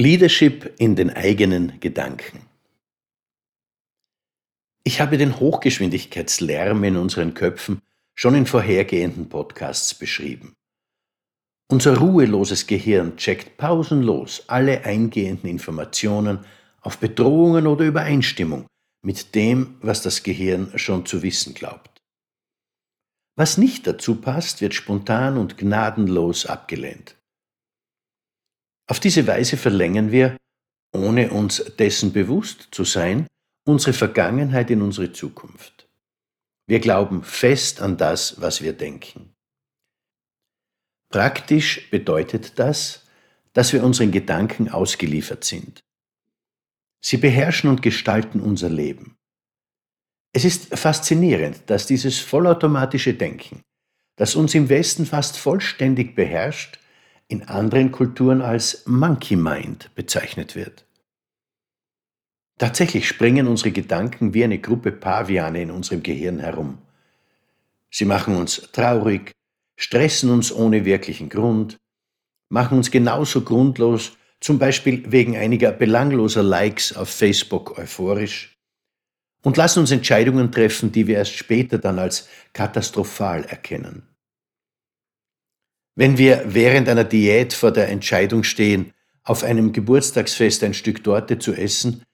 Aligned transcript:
Leadership 0.00 0.76
in 0.78 0.96
den 0.96 1.10
eigenen 1.10 1.78
Gedanken. 1.78 2.40
Ich 4.82 4.98
habe 4.98 5.18
den 5.18 5.38
Hochgeschwindigkeitslärm 5.38 6.82
in 6.84 6.96
unseren 6.96 7.34
Köpfen 7.34 7.82
schon 8.14 8.34
in 8.34 8.46
vorhergehenden 8.46 9.28
Podcasts 9.28 9.92
beschrieben. 9.92 10.54
Unser 11.70 11.98
ruheloses 11.98 12.66
Gehirn 12.66 13.18
checkt 13.18 13.58
pausenlos 13.58 14.44
alle 14.46 14.86
eingehenden 14.86 15.50
Informationen 15.50 16.46
auf 16.80 16.96
Bedrohungen 16.96 17.66
oder 17.66 17.84
Übereinstimmung 17.84 18.68
mit 19.02 19.34
dem, 19.34 19.74
was 19.82 20.00
das 20.00 20.22
Gehirn 20.22 20.72
schon 20.76 21.04
zu 21.04 21.22
wissen 21.22 21.52
glaubt. 21.52 22.00
Was 23.36 23.58
nicht 23.58 23.86
dazu 23.86 24.14
passt, 24.14 24.62
wird 24.62 24.72
spontan 24.72 25.36
und 25.36 25.58
gnadenlos 25.58 26.46
abgelehnt. 26.46 27.19
Auf 28.90 28.98
diese 28.98 29.24
Weise 29.28 29.56
verlängern 29.56 30.10
wir, 30.10 30.36
ohne 30.92 31.30
uns 31.30 31.62
dessen 31.78 32.12
bewusst 32.12 32.70
zu 32.72 32.82
sein, 32.82 33.28
unsere 33.64 33.92
Vergangenheit 33.92 34.68
in 34.68 34.82
unsere 34.82 35.12
Zukunft. 35.12 35.88
Wir 36.66 36.80
glauben 36.80 37.22
fest 37.22 37.80
an 37.80 37.98
das, 37.98 38.40
was 38.40 38.62
wir 38.62 38.72
denken. 38.72 39.32
Praktisch 41.08 41.88
bedeutet 41.92 42.58
das, 42.58 43.06
dass 43.52 43.72
wir 43.72 43.84
unseren 43.84 44.10
Gedanken 44.10 44.68
ausgeliefert 44.68 45.44
sind. 45.44 45.84
Sie 47.00 47.16
beherrschen 47.16 47.70
und 47.70 47.82
gestalten 47.82 48.40
unser 48.40 48.70
Leben. 48.70 49.16
Es 50.32 50.44
ist 50.44 50.76
faszinierend, 50.76 51.62
dass 51.66 51.86
dieses 51.86 52.18
vollautomatische 52.18 53.14
Denken, 53.14 53.62
das 54.16 54.34
uns 54.34 54.52
im 54.56 54.68
Westen 54.68 55.06
fast 55.06 55.38
vollständig 55.38 56.16
beherrscht, 56.16 56.80
in 57.30 57.44
anderen 57.48 57.92
Kulturen 57.92 58.42
als 58.42 58.84
Monkey 58.86 59.36
Mind 59.36 59.90
bezeichnet 59.94 60.56
wird. 60.56 60.84
Tatsächlich 62.58 63.06
springen 63.06 63.46
unsere 63.46 63.70
Gedanken 63.70 64.34
wie 64.34 64.42
eine 64.44 64.58
Gruppe 64.58 64.90
Paviane 64.90 65.62
in 65.62 65.70
unserem 65.70 66.02
Gehirn 66.02 66.40
herum. 66.40 66.78
Sie 67.90 68.04
machen 68.04 68.36
uns 68.36 68.68
traurig, 68.72 69.32
stressen 69.76 70.30
uns 70.30 70.52
ohne 70.52 70.84
wirklichen 70.84 71.28
Grund, 71.28 71.76
machen 72.48 72.76
uns 72.76 72.90
genauso 72.90 73.42
grundlos, 73.42 74.12
zum 74.40 74.58
Beispiel 74.58 75.10
wegen 75.10 75.36
einiger 75.36 75.70
belangloser 75.70 76.42
Likes 76.42 76.96
auf 76.96 77.08
Facebook 77.08 77.78
euphorisch, 77.78 78.56
und 79.42 79.56
lassen 79.56 79.80
uns 79.80 79.90
Entscheidungen 79.90 80.52
treffen, 80.52 80.92
die 80.92 81.06
wir 81.06 81.16
erst 81.16 81.32
später 81.34 81.78
dann 81.78 81.98
als 81.98 82.28
katastrophal 82.52 83.44
erkennen. 83.44 84.09
Wenn 85.96 86.18
wir 86.18 86.44
während 86.46 86.88
einer 86.88 87.04
Diät 87.04 87.52
vor 87.52 87.72
der 87.72 87.88
Entscheidung 87.88 88.44
stehen, 88.44 88.92
auf 89.24 89.42
einem 89.42 89.72
Geburtstagsfest 89.72 90.62
ein 90.64 90.74
Stück 90.74 91.04
Torte 91.04 91.38
zu 91.38 91.52
essen, 91.52 92.04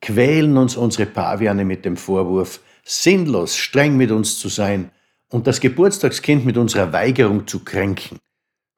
quälen 0.00 0.56
uns 0.56 0.76
unsere 0.76 1.06
Paviane 1.06 1.64
mit 1.64 1.84
dem 1.84 1.96
Vorwurf, 1.96 2.60
sinnlos 2.84 3.56
streng 3.56 3.96
mit 3.96 4.10
uns 4.10 4.38
zu 4.38 4.48
sein 4.48 4.90
und 5.28 5.46
das 5.46 5.60
Geburtstagskind 5.60 6.46
mit 6.46 6.56
unserer 6.56 6.92
Weigerung 6.92 7.46
zu 7.46 7.64
kränken, 7.64 8.18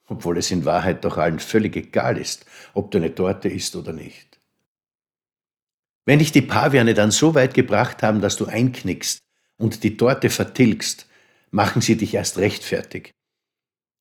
obwohl 0.06 0.38
es 0.38 0.50
in 0.50 0.64
Wahrheit 0.64 1.04
doch 1.04 1.18
allen 1.18 1.40
völlig 1.40 1.76
egal 1.76 2.16
ist, 2.16 2.46
ob 2.72 2.90
du 2.90 2.98
eine 2.98 3.14
Torte 3.14 3.48
isst 3.48 3.76
oder 3.76 3.92
nicht. 3.92 4.40
Wenn 6.06 6.20
dich 6.20 6.32
die 6.32 6.42
Paviane 6.42 6.94
dann 6.94 7.10
so 7.10 7.34
weit 7.34 7.52
gebracht 7.52 8.02
haben, 8.02 8.22
dass 8.22 8.36
du 8.36 8.46
einknickst 8.46 9.20
und 9.58 9.84
die 9.84 9.98
Torte 9.98 10.30
vertilgst, 10.30 11.06
machen 11.50 11.82
sie 11.82 11.96
dich 11.96 12.14
erst 12.14 12.38
rechtfertig 12.38 13.12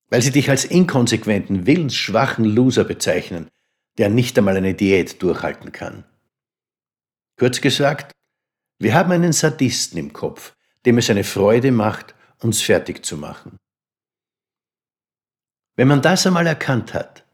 weil 0.08 0.22
sie 0.22 0.32
dich 0.32 0.50
als 0.50 0.64
inkonsequenten, 0.64 1.66
willensschwachen 1.66 2.44
Loser 2.44 2.84
bezeichnen, 2.84 3.48
der 3.98 4.08
nicht 4.08 4.38
einmal 4.38 4.56
eine 4.56 4.74
Diät 4.74 5.22
durchhalten 5.22 5.72
kann. 5.72 6.04
Kurz 7.36 7.60
gesagt, 7.60 8.12
wir 8.78 8.94
haben 8.94 9.12
einen 9.12 9.32
Sadisten 9.32 9.98
im 9.98 10.12
Kopf, 10.12 10.54
dem 10.86 10.98
es 10.98 11.10
eine 11.10 11.24
Freude 11.24 11.72
macht, 11.72 12.14
uns 12.38 12.62
fertig 12.62 13.04
zu 13.04 13.16
machen. 13.16 13.58
Wenn 15.76 15.88
man 15.88 16.02
das 16.02 16.26
einmal 16.26 16.46
erkannt 16.46 16.94
hat, 16.94 17.24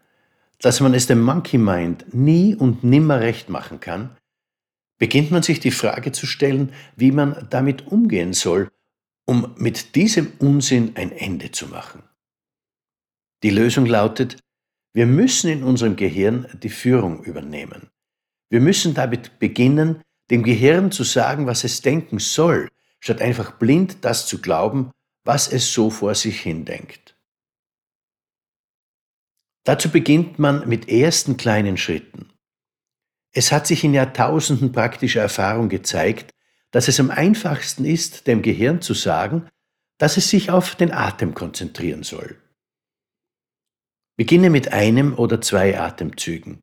dass 0.60 0.80
man 0.80 0.94
es 0.94 1.06
dem 1.06 1.22
Monkey 1.22 1.58
Mind 1.58 2.14
nie 2.14 2.54
und 2.54 2.84
nimmer 2.84 3.20
recht 3.20 3.48
machen 3.48 3.80
kann, 3.80 4.16
beginnt 4.98 5.30
man 5.30 5.42
sich 5.42 5.60
die 5.60 5.70
Frage 5.70 6.12
zu 6.12 6.26
stellen, 6.26 6.72
wie 6.96 7.10
man 7.10 7.46
damit 7.50 7.86
umgehen 7.88 8.32
soll, 8.32 8.70
um 9.26 9.54
mit 9.56 9.94
diesem 9.94 10.32
Unsinn 10.38 10.92
ein 10.96 11.12
Ende 11.12 11.50
zu 11.50 11.68
machen. 11.68 12.02
Die 13.44 13.50
Lösung 13.50 13.84
lautet, 13.84 14.38
wir 14.94 15.04
müssen 15.04 15.50
in 15.50 15.64
unserem 15.64 15.96
Gehirn 15.96 16.48
die 16.62 16.70
Führung 16.70 17.22
übernehmen. 17.24 17.90
Wir 18.48 18.62
müssen 18.62 18.94
damit 18.94 19.38
beginnen, 19.38 20.00
dem 20.30 20.42
Gehirn 20.42 20.90
zu 20.90 21.04
sagen, 21.04 21.46
was 21.46 21.62
es 21.62 21.82
denken 21.82 22.18
soll, 22.18 22.70
statt 23.00 23.20
einfach 23.20 23.58
blind 23.58 23.98
das 24.00 24.26
zu 24.26 24.40
glauben, 24.40 24.92
was 25.24 25.46
es 25.46 25.74
so 25.74 25.90
vor 25.90 26.14
sich 26.14 26.40
hin 26.40 26.64
denkt. 26.64 27.18
Dazu 29.64 29.90
beginnt 29.90 30.38
man 30.38 30.66
mit 30.66 30.88
ersten 30.88 31.36
kleinen 31.36 31.76
Schritten. 31.76 32.30
Es 33.32 33.52
hat 33.52 33.66
sich 33.66 33.84
in 33.84 33.92
Jahrtausenden 33.92 34.72
praktischer 34.72 35.20
Erfahrung 35.20 35.68
gezeigt, 35.68 36.30
dass 36.70 36.88
es 36.88 36.98
am 36.98 37.10
einfachsten 37.10 37.84
ist, 37.84 38.26
dem 38.26 38.40
Gehirn 38.40 38.80
zu 38.80 38.94
sagen, 38.94 39.50
dass 39.98 40.16
es 40.16 40.30
sich 40.30 40.50
auf 40.50 40.76
den 40.76 40.92
Atem 40.92 41.34
konzentrieren 41.34 42.04
soll. 42.04 42.40
Beginne 44.16 44.48
mit 44.48 44.72
einem 44.72 45.14
oder 45.18 45.40
zwei 45.40 45.78
Atemzügen. 45.78 46.60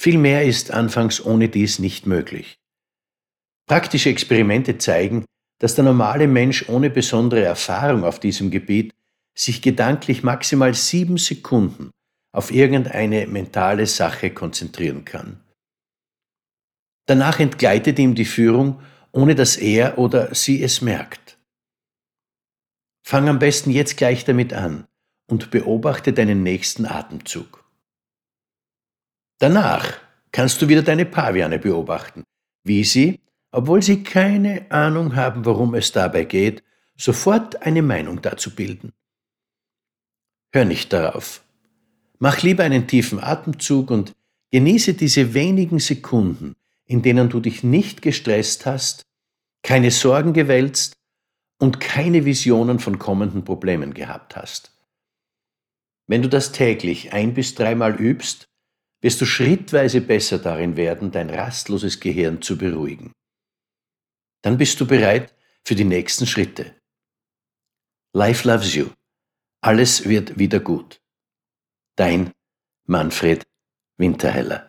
Viel 0.00 0.16
mehr 0.16 0.44
ist 0.44 0.70
anfangs 0.70 1.22
ohne 1.22 1.50
dies 1.50 1.78
nicht 1.78 2.06
möglich. 2.06 2.56
Praktische 3.68 4.08
Experimente 4.08 4.78
zeigen, 4.78 5.26
dass 5.60 5.74
der 5.74 5.84
normale 5.84 6.26
Mensch 6.26 6.68
ohne 6.70 6.88
besondere 6.88 7.42
Erfahrung 7.42 8.04
auf 8.04 8.18
diesem 8.18 8.50
Gebiet 8.50 8.94
sich 9.36 9.60
gedanklich 9.60 10.22
maximal 10.22 10.72
sieben 10.72 11.18
Sekunden 11.18 11.90
auf 12.32 12.50
irgendeine 12.50 13.26
mentale 13.26 13.86
Sache 13.86 14.30
konzentrieren 14.30 15.04
kann. 15.04 15.42
Danach 17.06 17.40
entgleitet 17.40 17.98
ihm 17.98 18.14
die 18.14 18.24
Führung, 18.24 18.80
ohne 19.12 19.34
dass 19.34 19.56
er 19.56 19.98
oder 19.98 20.34
sie 20.34 20.62
es 20.62 20.80
merkt. 20.80 21.38
Fang 23.06 23.28
am 23.28 23.38
besten 23.38 23.70
jetzt 23.70 23.96
gleich 23.96 24.24
damit 24.24 24.52
an 24.52 24.86
und 25.26 25.50
beobachte 25.50 26.12
deinen 26.12 26.42
nächsten 26.42 26.86
Atemzug. 26.86 27.64
Danach 29.38 29.98
kannst 30.32 30.62
du 30.62 30.68
wieder 30.68 30.82
deine 30.82 31.04
Paviane 31.04 31.58
beobachten, 31.58 32.24
wie 32.64 32.84
sie, 32.84 33.20
obwohl 33.50 33.82
sie 33.82 34.02
keine 34.02 34.70
Ahnung 34.70 35.16
haben, 35.16 35.44
worum 35.44 35.74
es 35.74 35.92
dabei 35.92 36.24
geht, 36.24 36.62
sofort 36.96 37.62
eine 37.62 37.82
Meinung 37.82 38.22
dazu 38.22 38.54
bilden. 38.54 38.92
Hör 40.52 40.64
nicht 40.64 40.92
darauf. 40.92 41.42
Mach 42.18 42.42
lieber 42.42 42.64
einen 42.64 42.86
tiefen 42.86 43.22
Atemzug 43.22 43.90
und 43.90 44.14
genieße 44.50 44.94
diese 44.94 45.34
wenigen 45.34 45.78
Sekunden, 45.78 46.56
in 46.86 47.02
denen 47.02 47.28
du 47.28 47.40
dich 47.40 47.62
nicht 47.62 48.00
gestresst 48.00 48.64
hast, 48.64 49.06
keine 49.62 49.90
Sorgen 49.90 50.32
gewälzt 50.32 50.94
und 51.58 51.80
keine 51.80 52.24
Visionen 52.24 52.78
von 52.78 52.98
kommenden 52.98 53.44
Problemen 53.44 53.92
gehabt 53.92 54.36
hast. 54.36 54.75
Wenn 56.08 56.22
du 56.22 56.28
das 56.28 56.52
täglich 56.52 57.12
ein 57.12 57.34
bis 57.34 57.54
dreimal 57.54 58.00
übst, 58.00 58.46
wirst 59.02 59.20
du 59.20 59.26
schrittweise 59.26 60.00
besser 60.00 60.38
darin 60.38 60.76
werden, 60.76 61.10
dein 61.10 61.30
rastloses 61.30 62.00
Gehirn 62.00 62.42
zu 62.42 62.56
beruhigen. 62.56 63.12
Dann 64.42 64.58
bist 64.58 64.80
du 64.80 64.86
bereit 64.86 65.34
für 65.64 65.74
die 65.74 65.84
nächsten 65.84 66.26
Schritte. 66.26 66.76
Life 68.14 68.48
loves 68.48 68.74
you. 68.74 68.90
Alles 69.60 70.08
wird 70.08 70.38
wieder 70.38 70.60
gut. 70.60 71.00
Dein 71.96 72.32
Manfred 72.86 73.42
Winterheller. 73.98 74.65